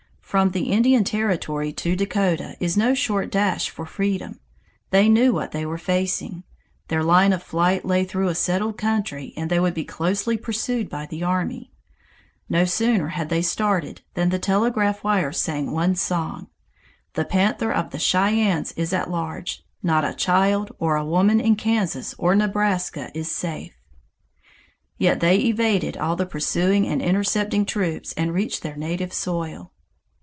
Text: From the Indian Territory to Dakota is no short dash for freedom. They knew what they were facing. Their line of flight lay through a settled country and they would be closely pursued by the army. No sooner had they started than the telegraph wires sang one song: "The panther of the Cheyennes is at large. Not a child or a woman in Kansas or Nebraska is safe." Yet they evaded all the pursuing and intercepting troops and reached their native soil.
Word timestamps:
From 0.31 0.51
the 0.51 0.71
Indian 0.71 1.03
Territory 1.03 1.73
to 1.73 1.93
Dakota 1.93 2.55
is 2.61 2.77
no 2.77 2.93
short 2.93 3.29
dash 3.29 3.69
for 3.69 3.85
freedom. 3.85 4.39
They 4.89 5.09
knew 5.09 5.33
what 5.33 5.51
they 5.51 5.65
were 5.65 5.77
facing. 5.77 6.45
Their 6.87 7.03
line 7.03 7.33
of 7.33 7.43
flight 7.43 7.83
lay 7.83 8.05
through 8.05 8.29
a 8.29 8.35
settled 8.35 8.77
country 8.77 9.33
and 9.35 9.49
they 9.49 9.59
would 9.59 9.73
be 9.73 9.83
closely 9.83 10.37
pursued 10.37 10.87
by 10.89 11.05
the 11.05 11.21
army. 11.21 11.73
No 12.47 12.63
sooner 12.63 13.09
had 13.09 13.27
they 13.27 13.41
started 13.41 14.03
than 14.13 14.29
the 14.29 14.39
telegraph 14.39 15.03
wires 15.03 15.37
sang 15.37 15.73
one 15.73 15.95
song: 15.95 16.47
"The 17.15 17.25
panther 17.25 17.73
of 17.73 17.89
the 17.89 17.99
Cheyennes 17.99 18.71
is 18.77 18.93
at 18.93 19.11
large. 19.11 19.65
Not 19.83 20.05
a 20.05 20.13
child 20.13 20.71
or 20.79 20.95
a 20.95 21.03
woman 21.03 21.41
in 21.41 21.57
Kansas 21.57 22.15
or 22.17 22.35
Nebraska 22.35 23.11
is 23.13 23.29
safe." 23.29 23.73
Yet 24.97 25.19
they 25.19 25.39
evaded 25.39 25.97
all 25.97 26.15
the 26.15 26.25
pursuing 26.25 26.87
and 26.87 27.01
intercepting 27.01 27.65
troops 27.65 28.13
and 28.13 28.33
reached 28.33 28.63
their 28.63 28.77
native 28.77 29.11
soil. 29.11 29.73